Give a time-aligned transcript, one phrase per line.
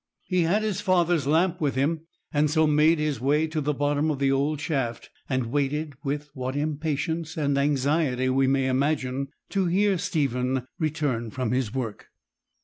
[0.23, 4.09] He had his father's lamp with him, and so made his way to the bottom
[4.09, 9.67] of the old shaft, and waited, with what impatience and anxiety we may imagine, to
[9.67, 12.07] hear Stephen return from his work.